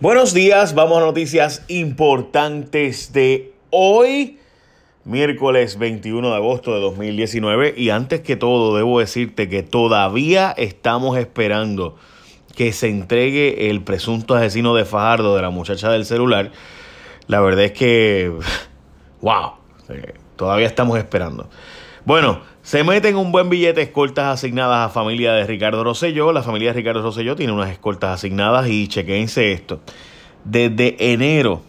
Buenos 0.00 0.32
días, 0.32 0.74
vamos 0.74 0.96
a 0.96 1.00
noticias 1.02 1.62
importantes 1.68 3.12
de 3.12 3.52
hoy, 3.68 4.38
miércoles 5.04 5.76
21 5.76 6.26
de 6.26 6.36
agosto 6.36 6.72
de 6.74 6.80
2019. 6.80 7.74
Y 7.76 7.90
antes 7.90 8.22
que 8.22 8.34
todo, 8.34 8.74
debo 8.74 8.98
decirte 8.98 9.50
que 9.50 9.62
todavía 9.62 10.54
estamos 10.56 11.18
esperando 11.18 11.96
que 12.56 12.72
se 12.72 12.88
entregue 12.88 13.68
el 13.68 13.82
presunto 13.82 14.34
asesino 14.34 14.74
de 14.74 14.86
Fajardo 14.86 15.36
de 15.36 15.42
la 15.42 15.50
muchacha 15.50 15.90
del 15.90 16.06
celular. 16.06 16.50
La 17.26 17.42
verdad 17.42 17.66
es 17.66 17.72
que, 17.72 18.32
wow, 19.20 19.52
eh, 19.90 20.14
todavía 20.36 20.66
estamos 20.66 20.96
esperando. 20.96 21.50
Bueno, 22.10 22.40
se 22.62 22.82
meten 22.82 23.14
un 23.14 23.30
buen 23.30 23.50
billete 23.50 23.82
escoltas 23.82 24.34
asignadas 24.34 24.84
a 24.84 24.92
familia 24.92 25.32
de 25.32 25.46
Ricardo 25.46 25.84
Rosselló. 25.84 26.32
La 26.32 26.42
familia 26.42 26.70
de 26.70 26.78
Ricardo 26.78 27.02
Rosselló 27.02 27.36
tiene 27.36 27.52
unas 27.52 27.70
escoltas 27.70 28.14
asignadas 28.14 28.68
y 28.68 28.88
chequense 28.88 29.52
esto. 29.52 29.78
Desde 30.44 31.12
enero 31.12 31.62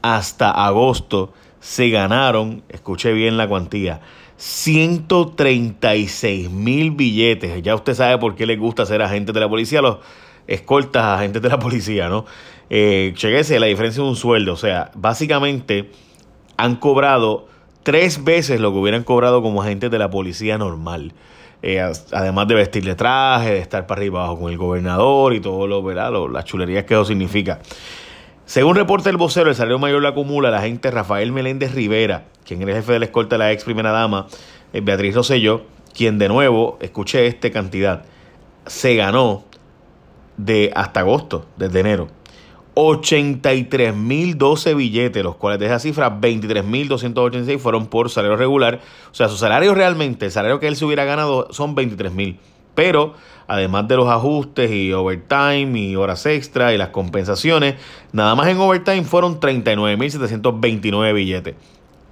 hasta 0.00 0.52
agosto 0.52 1.32
se 1.58 1.90
ganaron, 1.90 2.62
escuche 2.68 3.12
bien 3.12 3.36
la 3.36 3.48
cuantía, 3.48 4.00
136 4.36 6.48
mil 6.48 6.92
billetes. 6.92 7.60
Ya 7.60 7.74
usted 7.74 7.94
sabe 7.94 8.18
por 8.18 8.36
qué 8.36 8.46
les 8.46 8.60
gusta 8.60 8.86
ser 8.86 9.02
agentes 9.02 9.34
de 9.34 9.40
la 9.40 9.48
policía, 9.48 9.82
los 9.82 9.98
escoltas 10.46 11.06
agentes 11.06 11.42
de 11.42 11.48
la 11.48 11.58
policía, 11.58 12.08
¿no? 12.08 12.24
Eh, 12.70 13.14
chequese 13.16 13.58
la 13.58 13.66
diferencia 13.66 14.00
de 14.00 14.08
un 14.08 14.14
sueldo. 14.14 14.52
O 14.52 14.56
sea, 14.56 14.92
básicamente 14.94 15.90
han 16.56 16.76
cobrado 16.76 17.48
tres 17.88 18.22
veces 18.22 18.60
lo 18.60 18.70
que 18.70 18.76
hubieran 18.80 19.02
cobrado 19.02 19.40
como 19.40 19.62
agentes 19.62 19.90
de 19.90 19.98
la 19.98 20.10
policía 20.10 20.58
normal. 20.58 21.14
Eh, 21.62 21.80
además 22.12 22.46
de 22.46 22.54
vestirle 22.54 22.94
traje, 22.96 23.50
de 23.50 23.60
estar 23.60 23.86
para 23.86 24.02
arriba 24.02 24.24
abajo 24.24 24.40
con 24.40 24.52
el 24.52 24.58
gobernador 24.58 25.32
y 25.32 25.40
todo 25.40 25.66
lo, 25.66 25.82
¿verdad? 25.82 26.12
las 26.30 26.44
chulerías 26.44 26.84
que 26.84 26.92
eso 26.92 27.06
significa. 27.06 27.60
Según 28.44 28.76
reporta 28.76 29.08
el 29.08 29.16
vocero, 29.16 29.48
el 29.48 29.56
salario 29.56 29.78
mayor 29.78 30.02
lo 30.02 30.08
acumula 30.08 30.50
la 30.50 30.58
agente 30.58 30.90
Rafael 30.90 31.32
Meléndez 31.32 31.74
Rivera, 31.74 32.24
quien 32.44 32.60
era 32.60 32.72
el 32.72 32.76
jefe 32.76 32.92
de 32.92 32.98
la 32.98 33.04
escolta 33.06 33.36
de 33.36 33.38
la 33.38 33.52
ex 33.52 33.64
primera 33.64 33.90
dama, 33.90 34.26
eh, 34.74 34.82
Beatriz 34.82 35.14
Rosselló, 35.14 35.62
quien 35.96 36.18
de 36.18 36.28
nuevo, 36.28 36.76
escuché 36.82 37.26
esta 37.26 37.50
cantidad, 37.50 38.04
se 38.66 38.96
ganó 38.96 39.44
de 40.36 40.72
hasta 40.76 41.00
agosto, 41.00 41.46
desde 41.56 41.80
enero, 41.80 42.08
83.012 42.78 44.76
billetes, 44.76 45.24
los 45.24 45.34
cuales 45.34 45.58
de 45.58 45.66
esa 45.66 45.80
cifra 45.80 46.20
23.286 46.20 47.58
fueron 47.58 47.88
por 47.88 48.08
salario 48.08 48.36
regular. 48.36 48.80
O 49.10 49.14
sea, 49.14 49.28
su 49.28 49.36
salario 49.36 49.74
realmente, 49.74 50.26
el 50.26 50.30
salario 50.30 50.60
que 50.60 50.68
él 50.68 50.76
se 50.76 50.84
hubiera 50.84 51.04
ganado 51.04 51.52
son 51.52 51.74
23.000. 51.74 52.36
Pero 52.76 53.14
además 53.48 53.88
de 53.88 53.96
los 53.96 54.08
ajustes 54.08 54.70
y 54.70 54.92
overtime 54.92 55.76
y 55.76 55.96
horas 55.96 56.24
extra 56.26 56.72
y 56.72 56.78
las 56.78 56.90
compensaciones, 56.90 57.74
nada 58.12 58.36
más 58.36 58.46
en 58.46 58.58
overtime 58.58 59.02
fueron 59.02 59.40
39.729 59.40 61.14
billetes. 61.14 61.56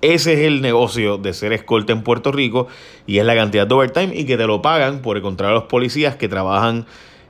Ese 0.03 0.33
es 0.33 0.41
el 0.41 0.62
negocio 0.62 1.17
de 1.17 1.33
ser 1.33 1.53
escolta 1.53 1.92
en 1.92 2.03
Puerto 2.03 2.33
Rico 2.33 2.67
y 3.06 3.19
es 3.19 3.25
la 3.25 3.36
cantidad 3.36 3.69
de 3.69 3.75
overtime 3.75 4.17
y 4.17 4.27
que 4.27 4.36
te 4.36 4.48
lo 4.48 4.62
pagan 4.62 5.01
por 5.01 5.17
encontrar 5.17 5.53
a 5.53 5.55
los 5.55 5.64
policías 5.64 6.17
que 6.17 6.28
trabajan 6.28 6.86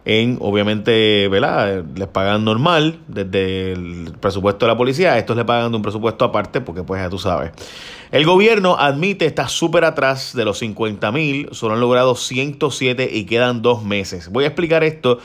en, 0.06 0.38
obviamente, 0.40 1.26
¿verdad? 1.26 1.84
Les 1.96 2.06
pagan 2.06 2.44
normal 2.44 3.00
desde 3.08 3.72
el 3.72 4.12
presupuesto 4.20 4.64
de 4.64 4.72
la 4.72 4.78
policía, 4.78 5.18
estos 5.18 5.36
le 5.36 5.44
pagan 5.44 5.72
de 5.72 5.76
un 5.76 5.82
presupuesto 5.82 6.24
aparte 6.24 6.60
porque 6.60 6.84
pues 6.84 7.02
ya 7.02 7.10
tú 7.10 7.18
sabes. 7.18 7.50
El 8.12 8.24
gobierno 8.24 8.76
admite 8.78 9.26
está 9.26 9.48
súper 9.48 9.84
atrás 9.84 10.32
de 10.32 10.44
los 10.44 10.60
50 10.60 11.10
mil, 11.10 11.48
solo 11.50 11.74
han 11.74 11.80
logrado 11.80 12.14
107 12.14 13.10
y 13.12 13.24
quedan 13.24 13.62
dos 13.62 13.82
meses. 13.82 14.28
Voy 14.28 14.44
a 14.44 14.46
explicar 14.46 14.84
esto. 14.84 15.18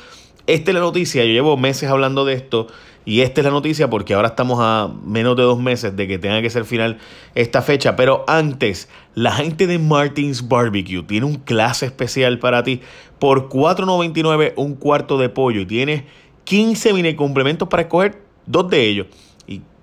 Esta 0.48 0.72
es 0.72 0.76
la 0.76 0.82
noticia, 0.82 1.24
yo 1.24 1.32
llevo 1.32 1.58
meses 1.58 1.88
hablando 1.88 2.26
de 2.26 2.34
esto 2.34 2.66
y 3.04 3.22
esta 3.22 3.42
es 3.42 3.46
la 3.46 3.52
noticia 3.52 3.90
porque 3.90 4.14
ahora 4.14 4.30
estamos 4.30 4.60
a 4.62 4.90
menos 5.06 5.36
de 5.36 5.44
dos 5.44 5.60
meses 5.60 5.96
de 5.96 6.08
que 6.08 6.20
tenga 6.20 6.42
que 6.42 6.50
ser 6.50 6.66
final 6.66 7.00
esta 7.34 7.62
fecha. 7.62 7.96
Pero 7.96 8.24
antes, 8.28 8.90
la 9.16 9.32
gente 9.32 9.66
de 9.66 9.80
Martins 9.80 10.48
Barbecue 10.48 11.04
tiene 11.04 11.26
un 11.26 11.36
clase 11.36 11.88
especial 11.88 12.38
para 12.40 12.64
ti. 12.64 12.82
Por 13.18 13.50
$4.99 13.50 14.54
un 14.56 14.76
cuarto 14.76 15.18
de 15.18 15.30
pollo 15.30 15.62
y 15.62 15.66
tienes 15.66 16.04
15 16.44 16.94
mini 16.94 17.16
complementos 17.16 17.68
para 17.68 17.84
escoger 17.84 18.22
dos 18.46 18.70
de 18.70 18.88
ellos. 18.88 19.08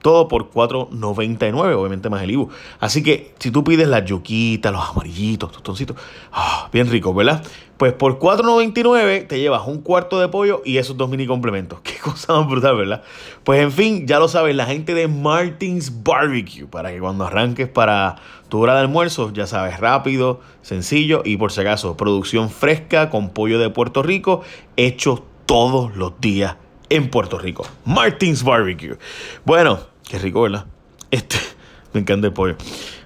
Todo 0.03 0.29
por 0.29 0.51
4.99, 0.51 1.75
obviamente 1.75 2.09
más 2.09 2.23
el 2.23 2.31
IBU. 2.31 2.51
Así 2.79 3.03
que 3.03 3.35
si 3.39 3.51
tú 3.51 3.65
pides 3.65 3.89
las 3.89 4.05
yuquitas, 4.05 4.73
los 4.73 4.89
amarillitos, 4.89 5.51
tostoncitos, 5.51 5.97
ah, 6.33 6.69
bien 6.73 6.89
ricos, 6.89 7.15
¿verdad? 7.15 7.43
Pues 7.79 7.93
por 7.93 8.19
4.99 8.19 9.29
te 9.29 9.39
llevas 9.39 9.67
un 9.67 9.83
cuarto 9.83 10.19
de 10.19 10.29
pollo 10.29 10.63
y 10.65 10.79
esos 10.79 10.97
dos 10.97 11.09
mini 11.09 11.27
complementos. 11.27 11.81
Qué 11.85 11.97
cosa 11.97 12.35
más 12.35 12.49
brutal, 12.49 12.77
¿verdad? 12.77 13.03
Pues 13.45 13.61
en 13.61 13.73
fin, 13.73 14.07
ya 14.07 14.19
lo 14.19 14.29
sabes, 14.29 14.55
la 14.55 14.67
gente 14.67 14.95
de 14.95 15.09
Martins 15.09 16.03
Barbecue, 16.03 16.67
para 16.67 16.91
que 16.91 17.01
cuando 17.01 17.25
arranques 17.25 17.69
para 17.69 18.17
tu 18.49 18.61
hora 18.61 18.75
de 18.75 18.81
almuerzo, 18.81 19.33
ya 19.33 19.47
sabes, 19.47 19.79
rápido, 19.79 20.41
sencillo 20.63 21.23
y 21.25 21.37
por 21.37 21.53
si 21.53 21.61
acaso, 21.61 21.97
producción 21.97 22.51
fresca 22.51 23.11
con 23.11 23.31
pollo 23.31 23.59
de 23.59 23.71
Puerto 23.71 24.03
Rico, 24.03 24.43
hecho 24.77 25.25
todos 25.47 25.97
los 25.97 26.21
días 26.21 26.57
en 26.91 27.11
Puerto 27.11 27.39
Rico. 27.39 27.67
Martins 27.85 28.43
Barbecue. 28.43 28.99
Bueno, 29.45 29.81
qué 30.09 30.19
rico, 30.19 30.43
¿verdad? 30.43 30.67
Este, 31.11 31.37
me 31.93 32.01
encanta 32.01 32.27
el 32.27 32.33
pollo. 32.33 32.57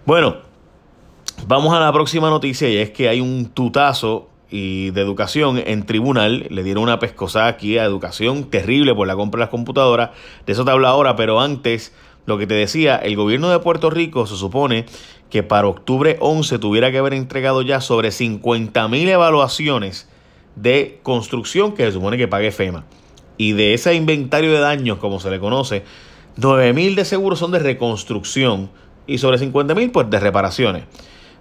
Bueno, 0.05 0.37
vamos 1.47 1.75
a 1.75 1.81
la 1.81 1.93
próxima 1.93 2.31
noticia 2.31 2.69
y 2.69 2.77
es 2.77 2.91
que 2.91 3.09
hay 3.09 3.21
un 3.21 3.47
tutazo 3.47 4.29
y 4.51 4.91
de 4.91 5.01
educación 5.01 5.63
en 5.65 5.87
tribunal. 5.87 6.47
Le 6.51 6.63
dieron 6.63 6.85
una 6.85 6.99
pescosada 6.99 7.47
aquí 7.47 7.79
a 7.79 7.85
educación 7.85 8.51
terrible 8.51 8.95
por 8.95 9.07
la 9.07 9.17
compra 9.17 9.39
de 9.39 9.45
las 9.45 9.51
computadoras. 9.51 10.11
De 10.47 10.53
eso 10.53 10.65
te 10.65 10.71
hablo 10.71 10.87
ahora, 10.87 11.17
pero 11.17 11.41
antes, 11.41 11.95
lo 12.27 12.39
que 12.39 12.47
te 12.47 12.55
decía, 12.55 12.97
el 12.97 13.17
gobierno 13.17 13.51
de 13.51 13.59
Puerto 13.59 13.91
Rico 13.91 14.27
se 14.27 14.37
supone 14.37 14.85
que 15.31 15.43
para 15.43 15.67
octubre 15.67 16.19
11 16.21 16.59
tuviera 16.59 16.93
que 16.93 16.99
haber 16.99 17.15
entregado 17.15 17.63
ya 17.63 17.81
sobre 17.81 18.11
50 18.11 18.87
mil 18.89 19.09
evaluaciones 19.09 20.09
de 20.57 21.01
construcción 21.03 21.73
que 21.73 21.85
se 21.87 21.93
supone 21.93 22.19
que 22.19 22.29
pague 22.29 22.53
FEMA. 22.53 22.85
Y 23.43 23.55
de 23.55 23.75
ese 23.75 23.93
inventario 23.95 24.53
de 24.53 24.61
daños, 24.61 24.99
como 24.99 25.19
se 25.19 25.29
le 25.29 25.41
conoce, 25.41 25.83
9.000 26.39 26.95
de 26.95 27.05
seguro 27.05 27.35
son 27.35 27.51
de 27.51 27.59
reconstrucción 27.59 28.71
y 29.09 29.19
sobre 29.19 29.37
50.000 29.37 29.91
pues 29.91 30.09
de 30.09 30.21
reparaciones. 30.21 30.85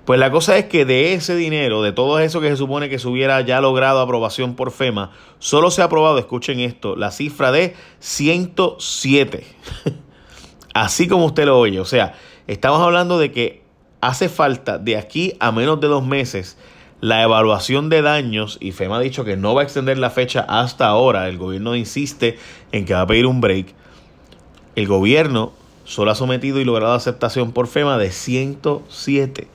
Pues 0.03 0.19
la 0.19 0.31
cosa 0.31 0.57
es 0.57 0.66
que 0.66 0.84
de 0.84 1.13
ese 1.13 1.35
dinero, 1.35 1.84
de 1.84 1.91
todo 1.91 2.17
eso 2.17 2.41
que 2.41 2.50
se 2.50 2.57
supone 2.57 2.90
que 2.90 2.97
se 2.97 3.07
hubiera 3.07 3.40
ya 3.41 3.61
logrado 3.61 4.01
aprobación 4.01 4.56
por 4.56 4.72
FEMA, 4.72 5.11
solo 5.38 5.69
se 5.69 5.84
ha 5.84 5.85
aprobado, 5.85 6.17
escuchen 6.17 6.59
esto, 6.59 6.95
la 6.95 7.11
cifra 7.11 7.51
de 7.51 7.75
107. 8.00 9.45
Así 10.73 11.07
como 11.07 11.25
usted 11.25 11.45
lo 11.45 11.59
oye. 11.59 11.79
O 11.79 11.85
sea, 11.85 12.16
estamos 12.47 12.81
hablando 12.81 13.19
de 13.19 13.31
que 13.31 13.61
hace 14.01 14.28
falta 14.28 14.79
de 14.79 14.97
aquí 14.97 15.35
a 15.40 15.51
menos 15.51 15.79
de 15.79 15.88
dos 15.88 16.03
meses 16.03 16.57
la 17.01 17.23
evaluación 17.23 17.89
de 17.89 18.03
daños, 18.03 18.57
y 18.62 18.72
FEMA 18.72 18.97
ha 18.97 19.01
dicho 19.01 19.25
que 19.25 19.35
no 19.35 19.56
va 19.56 19.62
a 19.62 19.63
extender 19.63 19.97
la 19.97 20.12
fecha 20.12 20.45
hasta 20.47 20.88
ahora, 20.88 21.28
el 21.28 21.38
gobierno 21.38 21.75
insiste 21.75 22.38
en 22.72 22.85
que 22.85 22.94
va 22.94 23.01
a 23.01 23.07
pedir 23.07 23.25
un 23.25 23.41
break, 23.41 23.73
el 24.75 24.88
gobierno 24.88 25.51
solo 25.84 26.11
ha 26.11 26.16
sometido 26.16 26.59
y 26.59 26.63
logrado 26.63 26.94
aceptación 26.94 27.51
por 27.51 27.67
FEMA 27.67 27.97
de 27.97 28.11
107, 28.11 29.47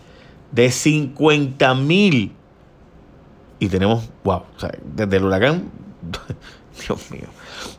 de 0.51 0.71
50 0.71 1.75
mil. 1.77 2.33
Y 3.59 3.69
tenemos, 3.69 4.11
wow, 4.25 4.43
desde 4.85 5.17
el 5.17 5.25
huracán, 5.25 5.71
Dios 6.87 7.11
mío. 7.11 7.29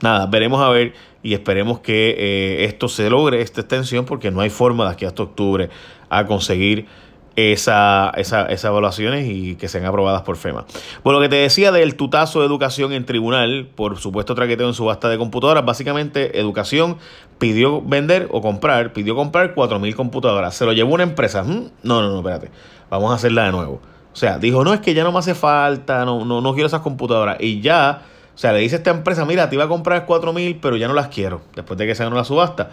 Nada, 0.02 0.26
veremos 0.28 0.62
a 0.62 0.70
ver 0.70 0.94
y 1.22 1.34
esperemos 1.34 1.80
que 1.82 2.16
eh, 2.18 2.66
esto 2.66 2.88
se 2.88 3.10
logre, 3.10 3.42
esta 3.42 3.62
extensión, 3.62 4.06
porque 4.06 4.32
no 4.32 4.40
hay 4.42 4.50
forma 4.50 4.86
de 4.86 4.92
aquí 4.92 5.06
hasta 5.06 5.24
octubre 5.24 5.70
a 6.10 6.26
conseguir 6.26 6.88
esa, 7.38 8.12
esa, 8.18 8.48
esas 8.48 8.66
evaluaciones 8.66 9.28
y 9.30 9.56
que 9.56 9.68
sean 9.68 9.86
aprobadas 9.86 10.24
por 10.24 10.38
FEMA. 10.38 10.66
Bueno, 11.04 11.20
lo 11.20 11.24
que 11.24 11.30
te 11.30 11.36
decía 11.36 11.72
del 11.72 11.96
tutazo 11.96 12.40
de 12.40 12.48
educación 12.48 12.94
en 12.94 13.06
tribunal, 13.06 13.70
por 13.76 14.00
supuesto 14.00 14.34
traqueteo 14.34 14.68
en 14.68 14.74
subasta 14.74 15.08
de 15.08 15.20
computadoras, 15.20 15.64
básicamente 15.64 16.40
educación 16.40 16.98
pidió 17.38 17.84
vender 17.84 18.28
o 18.32 18.42
comprar, 18.42 18.92
pidió 18.92 19.16
comprar 19.16 19.54
4.000 19.54 19.94
computadoras. 19.94 20.56
Se 20.56 20.66
lo 20.66 20.74
llevó 20.74 20.96
una 20.96 21.04
empresa. 21.04 21.44
Mm, 21.44 21.70
no, 21.84 22.02
no, 22.02 22.10
no, 22.10 22.18
espérate. 22.18 22.50
Vamos 22.90 23.12
a 23.12 23.16
hacerla 23.16 23.46
de 23.46 23.52
nuevo. 23.52 23.82
O 24.12 24.16
sea, 24.16 24.40
dijo, 24.40 24.64
no, 24.64 24.74
es 24.74 24.80
que 24.80 24.96
ya 24.96 25.04
no 25.04 25.12
me 25.12 25.20
hace 25.20 25.36
falta, 25.36 26.04
no, 26.06 26.26
no, 26.26 26.42
no 26.42 26.54
quiero 26.54 26.66
esas 26.66 26.82
computadoras. 26.82 27.38
Y 27.40 27.62
ya, 27.62 28.02
o 28.34 28.38
sea, 28.38 28.52
le 28.52 28.60
dice 28.60 28.76
a 28.76 28.78
esta 28.80 28.90
empresa, 28.90 29.26
mira, 29.26 29.48
te 29.48 29.54
iba 29.54 29.66
a 29.66 29.68
comprar 29.68 30.08
4.000, 30.08 30.58
pero 30.60 30.76
ya 30.76 30.88
no 30.88 30.96
las 30.96 31.10
quiero, 31.10 31.42
después 31.56 31.78
de 31.78 31.86
que 31.86 31.94
se 31.94 32.04
ganó 32.04 32.16
la 32.16 32.24
subasta. 32.24 32.72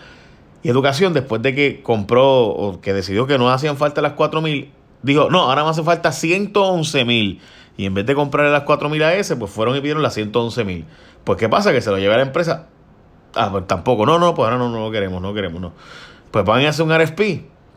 Y 0.65 0.71
Educación, 0.71 1.13
después 1.13 1.43
de 1.43 1.55
que 1.55 1.83
compró 1.83 2.47
o 2.47 2.81
que 2.81 2.95
decidió 2.95 3.27
que 3.27 3.37
no 3.37 3.51
hacían 3.51 3.77
falta 3.77 4.01
las 4.01 4.15
4 4.15 4.41
mil, 4.41 4.73
dijo, 5.03 5.29
no, 5.31 5.43
ahora 5.43 5.63
me 5.63 5.69
hace 5.69 5.83
falta 5.83 6.11
111 6.11 7.05
mil. 7.05 7.41
Y 7.77 7.85
en 7.85 7.93
vez 7.93 8.07
de 8.07 8.15
comprarle 8.15 8.51
las 8.51 8.63
4 8.63 8.89
mil 8.89 9.03
a 9.03 9.15
ese, 9.15 9.37
pues 9.37 9.51
fueron 9.51 9.77
y 9.77 9.81
pidieron 9.81 10.03
las 10.03 10.15
111 10.15 10.65
mil. 10.65 10.87
Pues, 11.23 11.39
¿qué 11.39 11.51
pasa? 11.51 11.71
Que 11.73 11.83
se 11.83 11.91
lo 11.91 11.99
lleva 11.99 12.15
a 12.15 12.17
la 12.17 12.23
empresa. 12.23 12.69
Ah, 13.35 13.51
pues 13.51 13.67
tampoco. 13.67 14.07
No, 14.07 14.19
no, 14.19 14.35
pues 14.35 14.45
ahora 14.45 14.57
no, 14.57 14.71
no 14.71 14.81
lo 14.81 14.91
queremos, 14.91 15.21
no 15.21 15.35
queremos, 15.35 15.61
no. 15.61 15.73
Pues 16.31 16.47
van 16.47 16.65
a 16.65 16.71
hacer 16.71 16.87
un 16.87 16.99
RFP. 16.99 17.21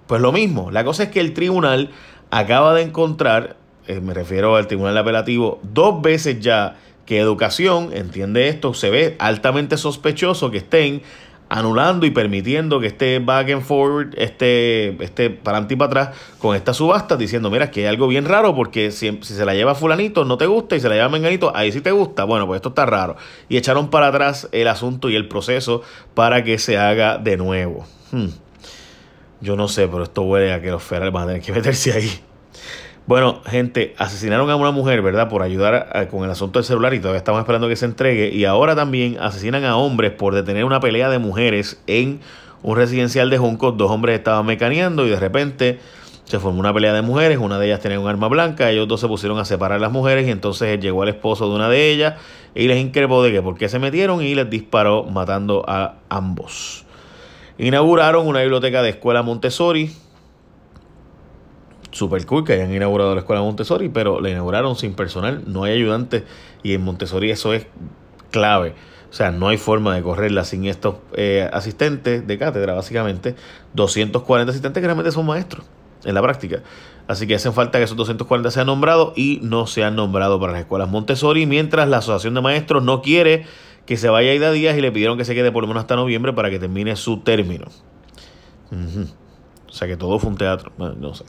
Pues 0.08 0.22
lo 0.22 0.32
mismo. 0.32 0.72
La 0.72 0.86
cosa 0.86 1.04
es 1.04 1.10
que 1.10 1.20
el 1.20 1.34
tribunal 1.34 1.92
acaba 2.32 2.74
de 2.74 2.84
encontrar, 2.84 3.58
eh, 3.88 4.00
me 4.00 4.14
refiero 4.14 4.56
al 4.56 4.68
tribunal 4.68 4.98
apelativo, 4.98 5.60
dos 5.62 6.02
veces 6.02 6.40
ya 6.40 6.78
que 7.06 7.20
educación 7.20 7.90
entiende 7.94 8.50
esto, 8.50 8.74
se 8.74 8.90
ve 8.90 9.16
altamente 9.20 9.78
sospechoso 9.78 10.52
que 10.52 10.58
estén 10.58 11.02
anulando 11.50 12.06
y 12.06 12.12
permitiendo 12.12 12.80
que 12.80 12.88
esté 12.88 13.20
back 13.20 13.50
and 13.52 13.62
forward, 13.62 14.14
este, 14.18 15.02
este 15.04 15.30
para 15.30 15.58
adelante 15.58 15.74
y 15.74 15.78
para 15.78 15.88
atrás 15.88 16.18
con 16.40 16.56
esta 16.56 16.74
subasta, 16.74 17.16
diciendo, 17.16 17.50
mira, 17.50 17.72
que 17.72 17.82
hay 17.82 17.86
algo 17.88 18.08
bien 18.08 18.26
raro 18.26 18.56
porque 18.56 18.92
si, 18.92 19.18
si, 19.22 19.34
se 19.34 19.46
la 19.46 19.54
lleva 19.54 19.76
fulanito 19.76 20.26
no 20.26 20.38
te 20.38 20.46
gusta 20.46 20.76
y 20.76 20.80
se 20.80 20.90
la 20.90 20.96
lleva 20.96 21.10
menganito, 21.10 21.56
ahí 21.56 21.72
sí 21.72 21.82
te 21.82 21.92
gusta. 21.92 22.24
Bueno, 22.26 22.46
pues 22.48 22.58
esto 22.58 22.70
está 22.70 22.86
raro. 22.86 23.16
Y 23.50 23.58
echaron 23.58 23.90
para 23.90 24.08
atrás 24.08 24.50
el 24.52 24.68
asunto 24.68 25.10
y 25.10 25.16
el 25.16 25.28
proceso 25.28 25.82
para 26.14 26.44
que 26.44 26.58
se 26.58 26.78
haga 26.78 27.18
de 27.18 27.38
nuevo. 27.38 27.86
Hmm. 28.12 28.28
Yo 29.40 29.56
no 29.56 29.68
sé, 29.68 29.88
pero 29.88 30.04
esto 30.04 30.24
huele 30.24 30.52
a 30.52 30.62
que 30.62 30.72
los 30.72 30.84
federales 30.84 31.14
van 31.14 31.24
a 31.24 31.28
tener 31.28 31.42
que 31.42 31.52
meterse 31.52 31.94
ahí. 31.94 32.10
Gente, 33.48 33.96
asesinaron 33.98 34.50
a 34.50 34.58
una 34.58 34.72
mujer, 34.72 35.02
¿verdad? 35.02 35.30
Por 35.30 35.42
ayudar 35.42 36.10
con 36.12 36.26
el 36.26 36.32
asunto 36.32 36.60
del 36.60 36.66
celular 36.66 36.94
y 36.94 37.00
todavía 37.00 37.20
estamos 37.20 37.40
esperando 37.40 37.70
que 37.70 37.78
se 37.78 37.86
entregue. 37.86 38.30
Y 38.34 38.44
ahora 38.44 38.76
también 38.76 39.18
asesinan 39.22 39.64
a 39.64 39.78
hombres 39.78 40.12
por 40.12 40.36
detener 40.36 40.66
una 40.66 40.82
pelea 40.82 41.10
de 41.10 41.18
mujeres 41.18 41.82
en 41.88 42.20
un 42.62 42.76
residencial 42.76 43.30
de 43.30 43.38
Juncos. 43.38 43.78
Dos 43.78 43.90
hombres 43.90 44.18
estaban 44.18 44.46
mecaneando 44.46 45.08
y 45.08 45.12
de 45.12 45.20
repente 45.20 45.80
se 46.26 46.40
formó 46.40 46.60
una 46.60 46.74
pelea 46.74 46.92
de 46.92 47.02
mujeres. 47.02 47.38
Una 47.38 47.58
de 47.58 47.68
ellas 47.68 47.80
tenía 47.80 48.02
un 48.02 48.10
arma 48.10 48.28
blanca. 48.28 48.70
Ellos 48.70 48.86
dos 48.86 49.00
se 49.00 49.08
pusieron 49.08 49.40
a 49.40 49.46
separar 49.46 49.80
las 49.80 49.94
mujeres 49.94 50.28
y 50.28 50.32
entonces 50.32 50.78
llegó 50.82 51.04
el 51.04 51.10
esposo 51.10 51.48
de 51.50 51.56
una 51.56 51.70
de 51.70 51.90
ellas 51.90 52.16
y 52.54 52.68
les 52.68 52.80
increpó 52.80 53.24
de 53.24 53.32
que 53.32 53.42
por 53.42 53.58
qué 53.58 53.70
se 53.70 53.80
metieron 53.80 54.22
y 54.22 54.36
les 54.36 54.50
disparó 54.50 55.06
matando 55.06 55.64
a 55.70 55.94
ambos. 56.10 56.84
Inauguraron 57.58 58.28
una 58.28 58.42
biblioteca 58.42 58.82
de 58.82 58.90
escuela 58.90 59.24
Montessori 59.24 59.90
super 61.92 62.26
cool 62.26 62.44
que 62.44 62.54
hayan 62.54 62.74
inaugurado 62.74 63.14
la 63.14 63.22
escuela 63.22 63.42
Montessori, 63.42 63.90
pero 63.90 64.20
la 64.22 64.30
inauguraron 64.30 64.76
sin 64.76 64.94
personal, 64.94 65.44
no 65.48 65.64
hay 65.64 65.74
ayudantes 65.74 66.24
y 66.64 66.74
en 66.74 66.82
Montessori 66.82 67.32
eso 67.32 67.54
es 67.54 67.68
clave. 68.32 68.76
O 69.10 69.14
sea, 69.14 69.32
no 69.32 69.48
hay 69.48 69.58
forma 69.58 69.96
de 69.96 70.02
correrla 70.02 70.44
sin 70.44 70.66
estos 70.66 70.96
eh, 71.14 71.50
asistentes 71.54 72.28
de 72.28 72.38
cátedra, 72.38 72.74
básicamente. 72.74 73.36
240 73.74 74.52
asistentes 74.52 74.82
que 74.82 74.86
realmente 74.86 75.12
son 75.12 75.26
maestros 75.26 75.66
en 76.04 76.14
la 76.14 76.22
práctica. 76.22 76.62
Así 77.08 77.26
que 77.26 77.36
hacen 77.36 77.54
falta 77.54 77.78
que 77.78 77.86
esos 77.86 77.96
240 77.96 78.52
sean 78.52 78.68
nombrados 78.68 79.14
y 79.18 79.40
no 79.42 79.66
sean 79.66 79.96
nombrados 79.96 80.40
para 80.42 80.52
las 80.52 80.62
escuelas 80.62 80.90
Montessori, 80.90 81.46
mientras 81.46 81.88
la 81.88 81.98
Asociación 81.98 82.34
de 82.34 82.42
Maestros 82.42 82.84
no 82.84 83.02
quiere 83.02 83.46
que 83.86 83.96
se 83.96 84.10
vaya 84.10 84.34
Ida 84.34 84.52
Díaz 84.52 84.78
y 84.78 84.82
le 84.82 84.92
pidieron 84.92 85.18
que 85.18 85.24
se 85.24 85.34
quede 85.34 85.52
por 85.52 85.64
lo 85.64 85.70
menos 85.70 85.82
hasta 85.82 85.96
noviembre 85.96 86.34
para 86.34 86.50
que 86.50 86.60
termine 86.60 86.98
su 86.98 87.22
término. 87.22 87.68
O 89.68 89.72
sea 89.72 89.88
que 89.88 89.96
todo 89.96 90.20
fue 90.20 90.30
un 90.30 90.38
teatro. 90.38 90.74
no 90.78 91.14
sé. 91.14 91.24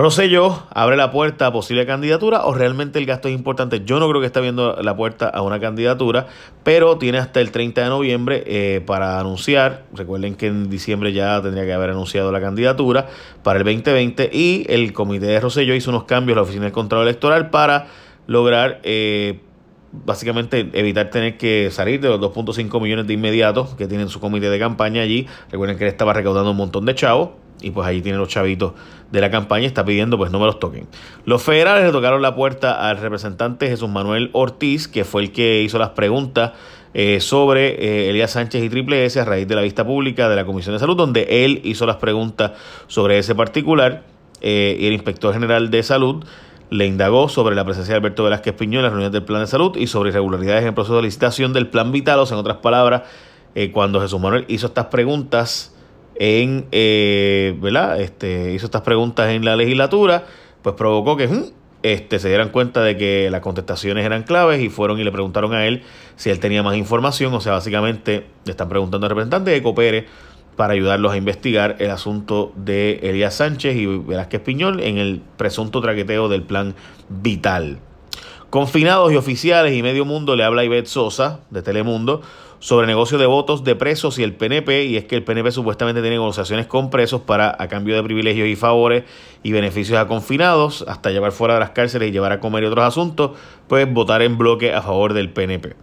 Rosselló 0.00 0.62
abre 0.70 0.96
la 0.96 1.10
puerta 1.10 1.48
a 1.48 1.52
posible 1.52 1.84
candidatura 1.84 2.46
o 2.46 2.54
realmente 2.54 2.98
el 2.98 3.04
gasto 3.04 3.28
es 3.28 3.34
importante. 3.34 3.82
Yo 3.84 4.00
no 4.00 4.08
creo 4.08 4.22
que 4.22 4.28
esté 4.28 4.40
viendo 4.40 4.80
la 4.80 4.96
puerta 4.96 5.28
a 5.28 5.42
una 5.42 5.60
candidatura, 5.60 6.26
pero 6.64 6.96
tiene 6.96 7.18
hasta 7.18 7.42
el 7.42 7.50
30 7.50 7.82
de 7.82 7.88
noviembre 7.90 8.42
eh, 8.46 8.80
para 8.80 9.20
anunciar. 9.20 9.84
Recuerden 9.92 10.36
que 10.36 10.46
en 10.46 10.70
diciembre 10.70 11.12
ya 11.12 11.42
tendría 11.42 11.66
que 11.66 11.74
haber 11.74 11.90
anunciado 11.90 12.32
la 12.32 12.40
candidatura 12.40 13.08
para 13.42 13.58
el 13.58 13.64
2020 13.66 14.30
y 14.32 14.64
el 14.70 14.94
comité 14.94 15.26
de 15.26 15.38
Rosselló 15.38 15.74
hizo 15.74 15.90
unos 15.90 16.04
cambios 16.04 16.34
la 16.34 16.42
Oficina 16.44 16.64
del 16.64 16.72
Control 16.72 17.02
Electoral 17.02 17.50
para 17.50 17.88
lograr 18.26 18.80
eh, 18.84 19.40
básicamente 19.92 20.70
evitar 20.72 21.10
tener 21.10 21.36
que 21.36 21.68
salir 21.70 22.00
de 22.00 22.08
los 22.08 22.20
2.5 22.20 22.80
millones 22.80 23.06
de 23.06 23.12
inmediatos 23.12 23.74
que 23.74 23.86
tienen 23.86 24.08
su 24.08 24.18
comité 24.18 24.48
de 24.48 24.58
campaña 24.58 25.02
allí. 25.02 25.26
Recuerden 25.50 25.76
que 25.76 25.84
él 25.84 25.90
estaba 25.90 26.14
recaudando 26.14 26.52
un 26.52 26.56
montón 26.56 26.86
de 26.86 26.94
chavos 26.94 27.32
y 27.62 27.70
pues 27.70 27.86
allí 27.86 28.02
tiene 28.02 28.18
los 28.18 28.28
chavitos 28.28 28.72
de 29.10 29.20
la 29.20 29.30
campaña 29.30 29.66
está 29.66 29.84
pidiendo 29.84 30.16
pues 30.16 30.30
no 30.30 30.38
me 30.38 30.46
los 30.46 30.58
toquen. 30.58 30.86
Los 31.24 31.42
federales 31.42 31.84
le 31.84 31.92
tocaron 31.92 32.22
la 32.22 32.34
puerta 32.34 32.88
al 32.88 32.98
representante 32.98 33.68
Jesús 33.68 33.88
Manuel 33.88 34.30
Ortiz, 34.32 34.88
que 34.88 35.04
fue 35.04 35.22
el 35.22 35.32
que 35.32 35.62
hizo 35.62 35.78
las 35.78 35.90
preguntas 35.90 36.52
eh, 36.92 37.20
sobre 37.20 37.68
eh, 37.68 38.10
Elías 38.10 38.32
Sánchez 38.32 38.64
y 38.64 38.68
Triple 38.68 39.04
S 39.04 39.20
a 39.20 39.24
raíz 39.24 39.46
de 39.46 39.54
la 39.54 39.62
vista 39.62 39.84
pública 39.84 40.28
de 40.28 40.36
la 40.36 40.44
Comisión 40.44 40.74
de 40.74 40.80
Salud, 40.80 40.96
donde 40.96 41.44
él 41.44 41.60
hizo 41.64 41.86
las 41.86 41.96
preguntas 41.96 42.52
sobre 42.88 43.18
ese 43.18 43.34
particular 43.34 44.04
eh, 44.40 44.76
y 44.78 44.86
el 44.86 44.92
inspector 44.92 45.32
general 45.32 45.70
de 45.70 45.82
salud 45.82 46.24
le 46.70 46.86
indagó 46.86 47.28
sobre 47.28 47.56
la 47.56 47.64
presencia 47.64 47.94
de 47.94 47.98
Alberto 47.98 48.24
Velázquez 48.24 48.54
Piñón 48.54 48.78
en 48.78 48.82
las 48.84 48.92
reuniones 48.92 49.12
del 49.12 49.24
plan 49.24 49.40
de 49.40 49.48
salud 49.48 49.76
y 49.76 49.88
sobre 49.88 50.10
irregularidades 50.10 50.62
en 50.62 50.68
el 50.68 50.74
proceso 50.74 50.96
de 50.96 51.02
licitación 51.02 51.52
del 51.52 51.68
plan 51.68 51.90
vital, 51.90 52.20
o 52.20 52.26
sea, 52.26 52.36
en 52.36 52.40
otras 52.40 52.58
palabras, 52.58 53.02
cuando 53.72 54.00
Jesús 54.00 54.20
Manuel 54.20 54.44
hizo 54.46 54.68
estas 54.68 54.86
preguntas 54.86 55.74
en, 56.20 56.66
eh, 56.70 57.56
¿verdad? 57.60 57.98
Este, 57.98 58.52
hizo 58.52 58.66
estas 58.66 58.82
preguntas 58.82 59.30
en 59.30 59.42
la 59.42 59.56
legislatura, 59.56 60.26
pues 60.60 60.76
provocó 60.76 61.16
que 61.16 61.50
este, 61.82 62.18
se 62.18 62.28
dieran 62.28 62.50
cuenta 62.50 62.82
de 62.82 62.98
que 62.98 63.30
las 63.30 63.40
contestaciones 63.40 64.04
eran 64.04 64.24
claves 64.24 64.60
y 64.60 64.68
fueron 64.68 65.00
y 65.00 65.04
le 65.04 65.10
preguntaron 65.10 65.54
a 65.54 65.64
él 65.64 65.82
si 66.16 66.28
él 66.28 66.38
tenía 66.38 66.62
más 66.62 66.76
información. 66.76 67.32
O 67.32 67.40
sea, 67.40 67.52
básicamente 67.52 68.26
le 68.44 68.50
están 68.50 68.68
preguntando 68.68 69.06
al 69.06 69.10
representante 69.10 69.50
de 69.50 69.62
Coopere 69.62 70.06
para 70.56 70.74
ayudarlos 70.74 71.10
a 71.12 71.16
investigar 71.16 71.76
el 71.78 71.90
asunto 71.90 72.52
de 72.54 73.00
Elías 73.02 73.36
Sánchez 73.36 73.74
y 73.76 73.86
Velázquez 73.86 74.42
Piñol 74.42 74.80
en 74.80 74.98
el 74.98 75.22
presunto 75.38 75.80
traqueteo 75.80 76.28
del 76.28 76.42
plan 76.42 76.74
Vital. 77.08 77.78
Confinados 78.50 79.12
y 79.12 79.16
oficiales 79.16 79.76
y 79.76 79.82
medio 79.84 80.04
mundo 80.04 80.34
le 80.34 80.42
habla 80.42 80.64
Ivette 80.64 80.88
Sosa 80.88 81.38
de 81.50 81.62
Telemundo 81.62 82.20
sobre 82.58 82.88
negocio 82.88 83.16
de 83.16 83.26
votos 83.26 83.62
de 83.62 83.76
presos 83.76 84.18
y 84.18 84.24
el 84.24 84.34
PNP, 84.34 84.86
y 84.86 84.96
es 84.96 85.04
que 85.04 85.14
el 85.14 85.22
PNP 85.22 85.52
supuestamente 85.52 86.00
tiene 86.00 86.16
negociaciones 86.16 86.66
con 86.66 86.90
presos 86.90 87.20
para, 87.20 87.56
a 87.56 87.68
cambio 87.68 87.94
de 87.94 88.02
privilegios 88.02 88.48
y 88.48 88.56
favores 88.56 89.04
y 89.44 89.52
beneficios 89.52 90.00
a 90.00 90.08
confinados, 90.08 90.84
hasta 90.88 91.10
llevar 91.10 91.30
fuera 91.30 91.54
de 91.54 91.60
las 91.60 91.70
cárceles 91.70 92.08
y 92.08 92.12
llevar 92.12 92.32
a 92.32 92.40
comer 92.40 92.64
y 92.64 92.66
otros 92.66 92.84
asuntos, 92.84 93.38
pues 93.68 93.90
votar 93.90 94.20
en 94.20 94.36
bloque 94.36 94.74
a 94.74 94.82
favor 94.82 95.14
del 95.14 95.30
PNP. 95.30 95.76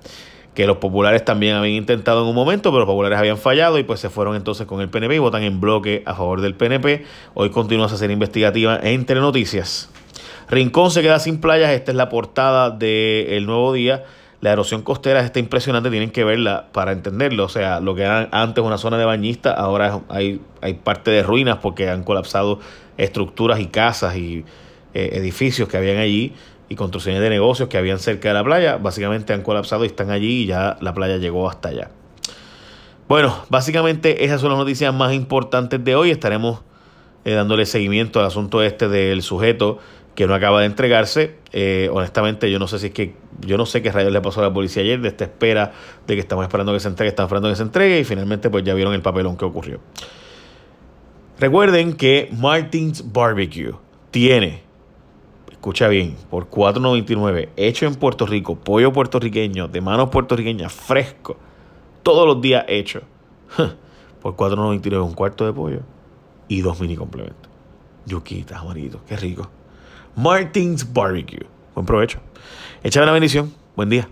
Que 0.54 0.68
los 0.68 0.75
populares 0.75 1.24
también 1.24 1.56
habían 1.56 1.75
intentado 1.75 2.24
en 2.24 2.28
un 2.28 2.36
momento, 2.36 2.72
pero 2.72 2.80
los 2.80 2.88
populares 2.88 3.18
habían 3.18 3.38
fallado 3.38 3.80
y 3.80 3.84
pues 3.84 4.02
se 4.02 4.10
fueron 4.10 4.36
entonces 4.36 4.68
con 4.68 4.81
el 4.81 4.90
PNP 4.90 5.16
y 5.16 5.19
votan 5.19 5.44
en 5.44 5.62
bloque 5.62 6.04
a 6.06 6.16
favor 6.16 6.42
del 6.42 6.54
PNP. 6.54 7.06
Hoy 7.34 7.50
continúa 7.50 7.86
a 7.86 7.90
ser 7.90 8.12
investigativa 8.12 8.78
entre 8.84 9.22
noticias. 9.22 9.90
Rincón 10.50 10.92
se 10.92 11.02
queda 11.02 11.20
sin 11.20 11.42
playas, 11.42 11.72
esta 11.72 11.92
es 11.92 11.98
la 11.98 12.10
portada 12.10 12.72
del 12.72 13.46
Nuevo 13.46 13.74
Día 13.74 14.04
la 14.40 14.52
erosión 14.52 14.84
costera 14.84 15.22
está 15.22 15.40
impresionante, 15.40 15.90
tienen 15.90 16.12
que 16.12 16.24
verla 16.24 16.68
para 16.72 16.92
entenderlo. 16.92 17.46
O 17.46 17.50
sea, 17.50 17.80
lo 17.80 17.96
que 17.96 18.04
era 18.04 18.30
antes 18.32 18.64
una 18.64 18.78
zona 18.78 18.98
de 18.98 19.06
bañista, 19.06 19.52
ahora 19.52 20.02
hay, 20.10 20.42
hay 20.62 20.76
parte 20.76 21.10
de 21.12 21.24
ruinas 21.24 21.58
porque 21.58 21.90
han 21.90 22.04
colapsado 22.04 22.60
estructuras 22.98 23.60
y 23.60 23.68
casas 23.68 24.16
y 24.16 24.46
eh, 24.94 25.10
edificios 25.14 25.68
que 25.68 25.78
habían 25.78 25.98
allí 25.98 26.34
y 26.70 26.76
construcciones 26.76 27.22
de 27.22 27.30
negocios 27.30 27.70
que 27.70 27.78
habían 27.78 27.98
cerca 27.98 28.28
de 28.28 28.36
la 28.36 28.44
playa. 28.44 28.78
Básicamente 28.78 29.34
han 29.34 29.42
colapsado 29.42 29.86
y 29.86 29.88
están 29.88 30.12
allí 30.12 30.44
y 30.44 30.46
ya 30.46 30.78
la 30.82 30.94
playa 30.94 31.18
llegó 31.18 31.50
hasta 31.50 31.70
allá. 31.70 31.90
Bueno, 33.08 33.36
básicamente 33.50 34.26
esas 34.26 34.42
son 34.42 34.52
las 34.52 34.60
noticias 34.60 34.94
más 34.94 35.14
importantes 35.14 35.83
de 35.83 35.95
hoy. 35.95 36.12
Estaremos 36.12 36.62
eh, 37.26 37.31
dándole 37.31 37.66
seguimiento 37.66 38.19
al 38.19 38.28
asunto 38.28 38.62
este 38.62 38.88
del 38.88 39.24
sujeto 39.24 39.80
que 40.18 40.26
no 40.26 40.33
acaba 40.33 40.62
de 40.62 40.66
entregarse. 40.66 41.36
Eh, 41.54 41.92
honestamente, 41.94 42.50
yo 42.50 42.57
no 42.57 42.68
sé 42.68 42.80
si 42.80 42.88
es 42.88 42.92
que 42.92 43.14
yo 43.40 43.56
no 43.56 43.68
sé 43.68 43.83
qué 43.83 43.92
rayos 43.92 44.12
le 44.12 44.19
pasó 44.19 44.40
a 44.40 44.45
la 44.45 44.52
policía 44.52 44.81
ayer 44.81 45.00
de 45.00 45.09
esta 45.09 45.26
espera 45.26 45.74
de 46.07 46.16
que 46.16 46.19
estamos 46.19 46.44
esperando 46.44 46.74
que 46.74 46.80
se 46.80 46.88
entregue, 46.88 47.09
estamos 47.09 47.30
esperando 47.30 47.50
que 47.50 47.56
se 47.56 47.62
entregue 47.62 48.00
y 48.00 48.04
finalmente 48.04 48.50
pues 48.50 48.64
ya 48.64 48.74
vieron 48.74 48.95
el 48.95 49.04
papelón 49.04 49.38
que 49.38 49.45
ocurrió. 49.45 49.80
Recuerden 51.40 51.94
que 51.94 52.30
Martins 52.36 53.14
Barbecue 53.14 53.76
tiene, 54.09 54.64
escucha 55.52 55.88
bien, 55.88 56.16
por 56.31 56.50
4.99, 56.50 57.50
hecho 57.56 57.86
en 57.86 57.94
Puerto 57.94 58.26
Rico, 58.26 58.56
pollo 58.56 58.92
puertorriqueño, 58.92 59.68
de 59.68 59.81
manos 59.81 60.09
puertorriqueñas, 60.09 60.74
fresco, 60.74 61.38
todos 62.02 62.26
los 62.26 62.42
días 62.42 62.66
hecho, 62.68 63.02
por 64.24 64.36
4.99 64.36 65.06
un 65.06 65.14
cuarto 65.14 65.45
de 65.45 65.54
pollo 65.54 65.81
y 66.47 66.62
dos 66.62 66.81
mini 66.81 66.95
complementos. 66.95 67.52
Yuquitas, 68.07 68.59
amarillitos, 68.59 69.02
qué 69.07 69.16
rico. 69.16 69.52
Martins 70.18 70.83
Barbecue. 70.94 71.45
Buen 71.76 71.86
provecho. 71.86 72.19
Échame 72.83 73.06
la 73.06 73.12
bendición. 73.12 73.54
Buen 73.76 73.90
día. 73.90 74.09